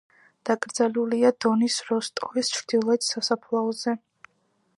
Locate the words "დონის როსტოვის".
1.45-2.51